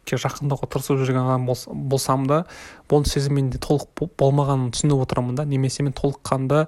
абсолютке 0.08 0.18
жақындауға 0.22 0.68
тырысып 0.72 1.00
жүрген 1.02 1.20
адам 1.20 1.46
болсам 1.88 2.26
да 2.26 2.44
бұл 2.88 3.04
сезім 3.04 3.36
менде 3.36 3.58
толық 3.58 4.08
болмағанын 4.18 4.72
түсініп 4.72 5.02
отырамын 5.04 5.36
да. 5.36 5.44
Немесе 5.44 5.82
мен 5.82 5.92
толыққанды 5.92 6.66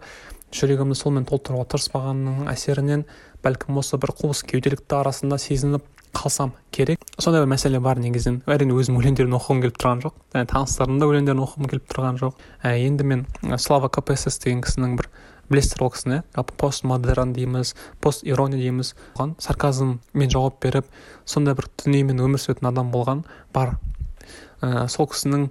жүрегімді 0.52 0.96
солмен 0.98 1.24
толтыруға 1.24 1.66
тырыспағанның 1.70 2.50
әсерінен 2.50 3.06
бәлкім 3.42 3.78
осы 3.80 3.98
бір 4.00 4.12
қуыс 4.18 4.42
кеуделікті 4.44 4.98
арасында 5.00 5.38
сезініп 5.38 5.84
қалсам 6.16 6.52
керек. 6.74 7.02
Сондай 7.18 7.44
бір 7.44 7.50
мәселе 7.52 7.80
бар 7.82 8.00
негізінен. 8.02 8.42
Әрине 8.50 8.74
өзім 8.76 8.98
өлеңдерін 9.00 9.36
оқығым 9.38 9.62
келіп 9.64 9.80
тұрған 9.80 10.02
жоқ. 10.04 10.16
Және 10.34 10.48
таныстардың 10.50 11.00
да 11.00 11.08
өлеңдерін 11.10 11.42
оқығым 11.44 11.70
келіп 11.72 11.90
тұрған 11.92 12.20
жоқ. 12.20 12.40
Ә, 12.62 12.74
енді 12.76 13.06
мен 13.06 13.24
слава 13.58 13.90
кпсс 13.92 14.40
деген 14.42 14.62
кісінің 14.66 14.96
бір 15.00 15.10
білесіздер 15.50 15.84
ол 15.84 15.90
кісіні 15.94 16.20
постмодерн 16.56 17.32
дейміз 17.34 17.74
пост 18.00 18.24
ирония 18.24 18.60
дейміз. 18.60 18.94
Оған 19.16 19.34
сарказммен 19.42 20.30
жауап 20.30 20.60
беріп 20.62 20.86
сондай 21.24 21.58
бір 21.58 21.70
дүниемен 21.82 22.22
өмір 22.22 22.42
сүретін 22.42 22.70
адам 22.70 22.92
болған 22.94 23.24
бар. 23.54 23.76
Ә, 24.62 24.86
сол 24.88 25.08
кісінің 25.10 25.48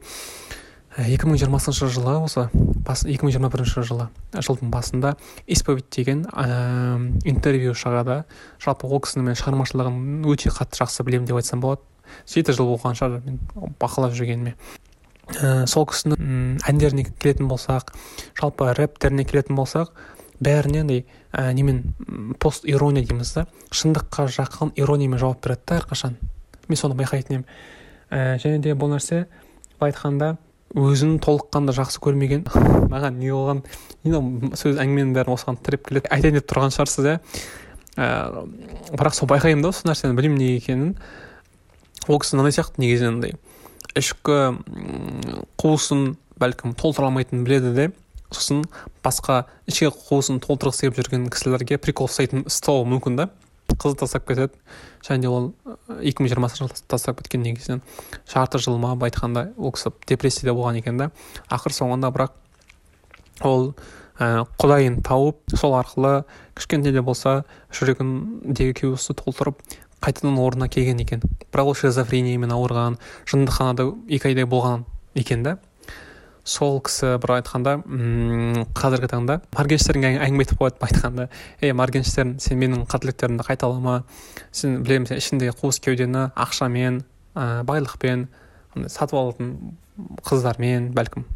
екі 0.97 1.27
мың 1.29 1.37
жиырмасыншы 1.37 1.87
жылы 1.93 2.15
осы 2.23 2.47
бас 2.85 3.03
екі 3.05 3.27
мың 3.27 3.33
жиырма 3.35 3.49
бірінші 3.53 3.83
жылы 3.85 4.07
жылдың 4.33 4.71
басында 4.73 5.13
исповедь 5.45 5.89
деген 5.93 6.25
ә, 6.33 6.97
интервью 7.29 7.75
шығады. 7.77 8.23
Жалпы 8.63 8.89
ол 8.89 9.01
кісінің 9.05 9.29
мен 9.29 9.37
шығармашылығын 9.37 10.25
өте 10.25 10.49
қатты 10.49 10.81
жақсы 10.81 11.05
білемін 11.05 11.29
деп 11.29 11.37
айтсам 11.37 11.61
болады. 11.61 11.85
Жеті 12.25 12.55
жыл 12.57 12.71
болған 12.73 12.97
шығар 12.97 13.21
мен 13.21 13.37
бақылап 13.79 14.17
жүргеніме. 14.17 14.55
Ә, 15.37 15.67
сол 15.69 15.85
кісінің 15.91 16.57
әндеріне 16.65 17.05
келетін 17.11 17.51
болсақ 17.51 17.93
жалпы 18.41 18.73
рэптеріне 18.73 19.27
келетін 19.29 19.59
болсақ 19.59 19.93
бәріне 20.41 20.81
андай 20.81 21.05
ә, 21.31 21.53
немен 21.53 21.83
пост 22.41 22.65
ирония 22.65 23.05
дейміз 23.05 23.35
да 23.37 23.45
шындыққа 23.69 24.25
жақын 24.33 24.73
ирониямен 24.79 25.21
жауап 25.21 25.43
береді 25.45 25.67
да 25.69 25.81
әрқашан. 25.83 26.17
Мен 26.67 26.77
соны 26.81 26.97
байқайтын 26.97 27.35
едім. 27.35 27.47
Ә, 28.09 28.39
және 28.41 28.57
де 28.63 28.73
бұл 28.73 28.95
нәрсе 28.95 29.27
былай 29.77 29.93
айтқанда 29.93 30.37
өзін 30.77 31.17
толыққанды 31.23 31.75
жақсы 31.77 32.01
көрмеген. 32.03 32.45
Маған 32.93 33.19
не 33.21 33.31
болған 33.33 33.63
сөз 34.57 34.81
әңгіменің 34.81 35.15
бәрін 35.17 35.35
осыған 35.35 35.61
тіреп 35.65 35.87
келеді. 35.89 36.11
Айтайын 36.13 36.39
деп 36.39 36.49
тұрған 36.51 36.75
шығарсыз 36.75 37.09
иә. 37.09 37.19
Ә, 37.99 38.09
бірақ 38.93 39.17
сол 39.17 39.29
байқаймын 39.31 39.65
да 39.65 39.73
осы 39.73 39.87
нәрсені 39.89 40.17
білмеймін 40.17 40.43
неге 40.43 40.59
екенін. 40.61 40.91
Ол 42.07 42.21
кісі 42.21 42.37
мынандай 42.37 42.55
сияқты 42.55 42.85
негізінен 42.85 43.17
андай 43.17 43.37
ішкі 43.97 44.37
қуысын 45.59 46.13
бәлкім 46.39 46.75
толтыра 46.77 47.09
алмайтынын 47.09 47.45
біледі 47.47 47.73
де 47.75 47.87
сосын 48.29 48.63
басқа 49.05 49.43
ішкі 49.69 49.89
қуысын 49.95 50.39
толтырғысы 50.43 50.85
келіп 50.85 50.99
жүрген 50.99 51.27
кісілерге 51.33 51.79
прикол 51.81 52.09
ұстайтын 52.09 52.45
ұстауы 52.49 52.85
мүмкін 52.93 53.17
да. 53.19 53.29
Қызы 53.79 53.97
тастап 53.99 54.27
кетеді. 54.27 54.53
Және 55.05 55.23
де 55.23 55.31
ол 55.31 55.53
екі 56.03 56.23
мың 56.23 56.31
жиырмасыншы 56.33 56.67
жылы 56.67 56.87
тастап 56.91 57.21
кеткен 57.21 57.43
негізінен 57.45 57.81
жарты 58.29 58.59
жыл 58.59 58.77
ма 58.77 58.95
былай 58.95 59.13
айтқанда 59.13 59.53
ол 59.57 59.73
кісі 59.75 59.93
депрессияда 60.07 60.55
болған 60.57 60.81
екен 60.81 60.99
да. 60.99 61.11
Ақыр 61.49 61.75
соңында 61.75 62.11
бірақ 62.11 62.35
ол 63.47 63.73
ә, 64.19 64.45
құдайын 64.59 64.99
тауып 65.05 65.55
сол 65.55 65.77
арқылы 65.79 66.25
кішкентай 66.59 66.91
де 66.91 67.01
болса 67.01 67.43
жүрегіндегі 67.71 68.75
кеуісі 68.81 69.15
толтырып 69.15 69.63
қайтадан 70.03 70.39
орнына 70.39 70.69
келген 70.71 70.99
екен. 71.03 71.23
Бірақ 71.51 71.71
ол 71.71 71.79
шизофрениямен 71.79 72.51
ауырған 72.55 72.99
жындыханада 73.31 73.89
екі 74.11 74.31
айдай 74.31 74.47
болған 74.47 74.85
екен 75.15 75.43
да. 75.43 75.57
Сол 76.49 76.79
кісі 76.81 77.17
бір 77.21 77.35
айтқанда 77.37 77.75
м 77.85 78.65
қазіргі 78.77 79.09
таңда 79.11 79.39
моргенштерн 79.53 80.05
әңгіме 80.09 80.45
айтып 80.45 80.61
қояды 80.63 80.81
айтқанда. 80.87 81.27
Ей 81.61 81.73
моргенштерн 81.77 82.37
сен 82.41 82.57
менің 82.59 82.85
қателіктерімді 82.89 83.45
қайталама 83.45 84.01
сен 84.51 84.79
білемін 84.83 85.07
сен 85.11 85.21
ішіндегі 85.21 85.53
қуыс 85.61 85.81
кеудені 85.83 86.29
ақшамен 86.33 87.03
ә, 87.35 87.61
байлықпен 87.69 88.27
сатып 88.87 89.19
алатын 89.19 89.75
қыздармен 90.25 90.89
бәлкім 90.97 91.27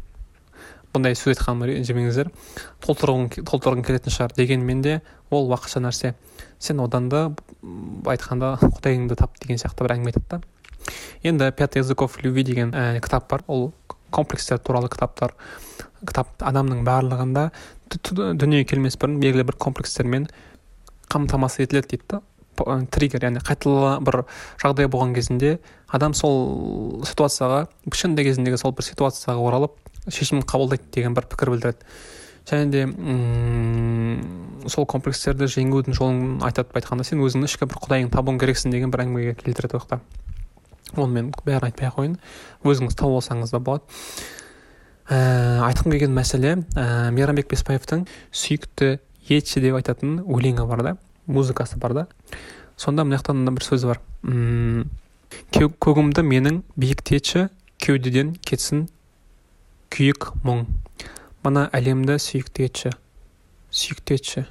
бұндай 0.94 1.16
сөз 1.18 1.34
айтқаныма 1.34 1.68
ренжімеңіздер 1.70 2.30
толтырғың 2.84 3.84
келетін 3.86 4.14
шығар 4.14 4.34
дегенмен 4.36 4.82
де 4.82 5.00
ол 5.30 5.48
уақытша 5.50 5.82
нәрсе. 5.82 6.14
Сен 6.58 6.80
одан 6.80 7.08
да 7.10 7.26
айтқанда 8.06 8.54
құдайыңды 8.62 9.18
тап 9.18 9.38
деген 9.42 9.58
сияқты 9.58 9.86
бір 9.86 9.96
әңгіме 9.96 10.12
айтады 10.12 10.28
да. 10.30 10.40
Енді 11.24 11.50
пять 11.56 11.76
языков 11.76 12.22
любви 12.22 12.44
деген 12.44 12.70
ә, 12.70 13.00
кітап 13.00 13.28
бар. 13.30 13.42
Ол 13.48 13.72
комплекстер 14.10 14.58
туралы 14.58 14.90
кітаптар 14.92 15.34
кітап 16.04 16.34
адамның 16.44 16.84
барлығында 16.86 17.48
дүниеге 18.04 18.68
келмес 18.74 18.98
бұрын 19.00 19.20
белгілі 19.22 19.46
бір 19.48 19.58
комплекстермен 19.60 20.28
қамтамасыз 21.12 21.68
етіледі 21.68 21.94
дейді 21.94 22.04
да. 22.08 22.22
Триггер 22.94 23.24
яғни 23.26 23.40
қайтала 23.42 23.96
бір 24.04 24.20
жағдай 24.62 24.86
болған 24.86 25.14
кезінде 25.16 25.56
адам 25.88 26.14
сол 26.14 27.02
ситуацияға 27.06 27.64
кішкентай 27.88 28.28
кезіндегі 28.28 28.60
сол 28.60 28.74
бір 28.78 28.86
ситуацияға 28.86 29.42
оралып 29.42 29.74
шешім 30.06 30.44
қабылдайды 30.46 30.86
деген 30.94 31.16
бір 31.16 31.26
пікір 31.32 31.50
білдіреді. 31.54 31.82
Және 32.44 32.66
де 32.70 32.84
сол 34.70 34.86
комплекстерді 34.86 35.48
жеңудің 35.50 35.96
жолын 35.96 36.42
айтады 36.44 36.76
айтқанда 36.78 37.06
сен 37.08 37.22
өзіңнің 37.24 37.48
ішкі 37.50 37.66
бір 37.70 37.80
құдайыңды 37.86 38.12
табуың 38.14 38.38
керексің 38.42 38.74
деген 38.74 38.92
бір 38.92 39.06
әңгімеге 39.06 39.34
келтіреді 39.40 39.80
ол 39.80 39.88
оны 40.98 41.12
мен 41.12 41.30
бәрін 41.46 41.68
айтпай 41.70 41.88
ақ 41.88 41.98
қояйын 41.98 42.16
өзіңіз 42.64 42.96
тауып 42.98 43.20
алсаңыз 43.20 43.54
да 43.54 43.60
болады. 43.60 43.84
Ә, 45.08 45.16
айтқым 45.68 45.92
келген 45.92 46.14
мәселе 46.16 46.56
ә, 46.76 47.10
мейрамбек 47.12 47.50
беспаевтың 47.50 48.06
сүйікті 48.32 48.98
етші 49.28 49.60
деп 49.64 49.78
айтатын 49.80 50.22
өлеңі 50.24 50.66
бар 50.68 50.82
да 50.82 50.96
музыкасы 51.26 51.78
бар 51.78 51.94
да. 51.94 52.06
Сонда 52.76 53.04
мына 53.04 53.20
жақта 53.20 53.34
бір 53.34 53.64
сөзі 53.64 53.92
бар. 53.92 54.00
Көгімді 55.54 56.24
менің 56.24 56.62
биіктетші 56.76 57.48
кеудеден 57.78 58.34
кетсін 58.44 58.88
күйік 59.94 60.32
мұң. 60.44 60.66
Мына 61.44 61.68
әлемді 61.76 62.16
сүйікті 62.22 62.68
етші 62.68 62.94
сүйікті 63.74 64.18
етші 64.18 64.46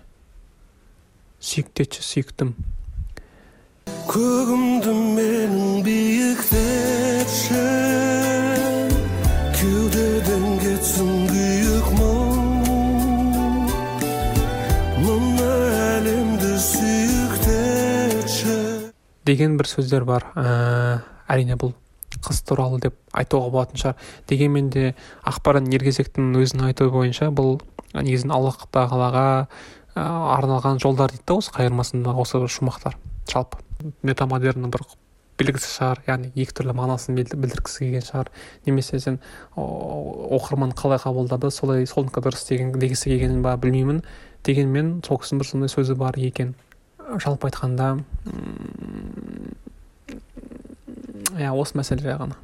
сүйікті 1.44 1.86
етші 1.88 2.06
сүйіктім. 2.08 2.54
Көгімді 4.10 4.92
менің 5.18 5.84
биіктетші 5.86 7.64
кеудеден 9.58 10.46
кетсін 10.62 11.12
күйік 11.32 11.88
мұң 12.00 12.38
мына 15.06 15.52
әлемді 15.98 16.52
сүйіктетші 16.68 18.58
деген 19.30 19.58
бір 19.62 19.68
сөздер 19.72 20.04
бар 20.08 20.24
ә, 20.36 20.40
әрине 21.32 21.56
бұл 21.58 21.72
қыз 22.24 22.44
туралы 22.48 22.80
деп 22.84 22.96
айтуға 23.12 23.50
болатын 23.52 23.80
шығар. 23.82 23.96
Дегенмен 24.30 24.70
де 24.74 24.96
ақпарат 25.28 25.68
ергезектің 25.74 26.36
өзінің 26.40 26.70
айтуы 26.72 26.92
бойынша 26.94 27.32
бұл 27.36 27.60
негізінен 27.94 28.36
аллах 28.38 28.58
тағалаға 28.74 29.48
арналған 29.96 30.80
жолдар 30.82 31.12
дейді 31.14 31.26
да 31.28 31.40
осы 31.42 31.52
қайырмасында 31.54 32.16
осы 32.24 32.38
шумақтар. 32.48 32.96
Жалпы 33.32 33.60
метамодерннің 34.06 34.72
бір 34.74 34.86
белгісі 35.40 35.70
шығар 35.72 36.04
яғни 36.08 36.30
екі 36.36 36.56
түрлі 36.60 36.76
мағынасын 36.78 37.18
білдіргісі 37.18 37.86
келген 37.86 38.06
шығар. 38.06 38.30
Немесе 38.68 39.00
сен 39.02 39.20
оқырман 39.56 40.76
қалай 40.78 41.02
қабылдады 41.02 41.52
солай 41.52 41.88
солдікі 41.90 42.24
дұрыс 42.24 42.48
деген 42.50 42.72
дегісі 42.78 43.12
келген 43.12 43.42
ба 43.42 43.58
білмеймін. 43.58 44.04
Дегенмен 44.46 44.96
сол 45.08 45.20
кісінің 45.24 45.44
бір 45.44 45.50
сондай 45.50 45.74
сөзі 45.74 45.98
бар 46.00 46.20
екен. 46.22 46.56
Жалпы 47.24 47.50
айтқанда 47.50 47.98
иә 51.40 51.52
осы 51.52 51.80
мәселе 51.80 52.06
жай 52.06 52.20
ғана 52.22 52.38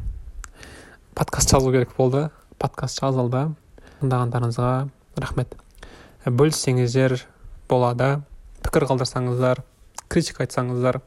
подкаст 1.19 1.51
жазу 1.51 1.71
керек 1.73 1.89
болды. 1.97 2.29
Подкаст 2.55 3.01
жазылды. 3.01 3.49
Тыңдағандарыңызға 3.99 4.87
рахмет. 5.19 5.51
Бөліссеңіздер 6.23 7.17
болады. 7.67 8.21
Пікір 8.63 8.85
қалдырсаңыздар. 8.87 9.59
Критика 10.09 10.43
айтсаңыздар 10.43 10.99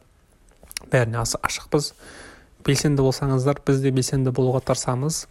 бәріне 0.93 1.23
ашықпыз. 1.23 1.93
Белсенді 2.63 3.03
болсаңыздар 3.03 3.59
біз 3.67 3.83
де 3.83 3.91
белсенді 3.91 4.31
болуға 4.35 4.63
тырысамыз. 4.69 5.27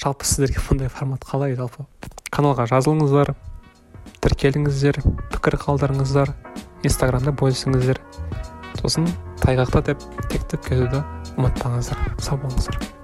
Жалпы 0.00 0.26
сіздерге 0.26 0.62
бұндай 0.66 0.88
формат 0.88 1.26
қалай 1.28 1.54
жалпы? 1.58 1.84
Каналға 2.32 2.66
жазылыңыздар 2.70 3.34
тіркеліңіздер 4.24 5.02
пікір 5.34 5.58
қалдырыңыздар 5.66 6.32
инстаграмда 6.84 7.34
бөлісіңіздер. 7.36 8.00
Сосын 8.80 9.10
тайғақта 9.44 9.84
деп 9.90 10.08
тектеп 10.30 10.64
кетуді 10.70 11.04
ұмытпаңыздар. 11.36 12.16
Сау 12.24 12.40
болыңыздар. 12.40 12.99